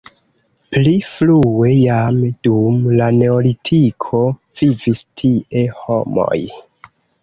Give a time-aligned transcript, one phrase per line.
[0.69, 2.17] Pli frue jam
[2.49, 6.45] dum la neolitiko vivis tie homoj.